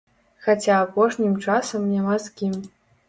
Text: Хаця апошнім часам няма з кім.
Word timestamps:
Хаця 0.45 0.77
апошнім 0.85 1.35
часам 1.49 1.85
няма 1.93 2.19
з 2.25 2.35
кім. 2.41 2.57